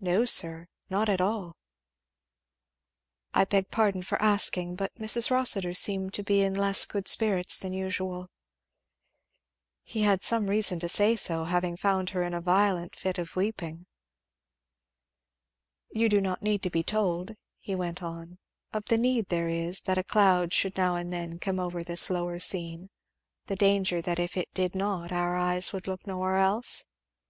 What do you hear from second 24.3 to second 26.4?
it did not our eyes would look nowhere